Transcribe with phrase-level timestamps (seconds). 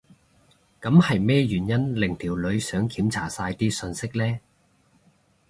[0.81, 4.39] 噉係咩原因令條女想檢查晒啲訊息呢？